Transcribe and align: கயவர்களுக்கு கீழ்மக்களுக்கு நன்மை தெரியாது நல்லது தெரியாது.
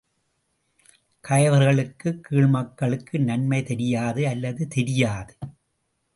கயவர்களுக்கு 1.23 2.09
கீழ்மக்களுக்கு 2.19 3.19
நன்மை 3.19 3.63
தெரியாது 3.63 4.21
நல்லது 4.23 4.67
தெரியாது. 4.67 5.33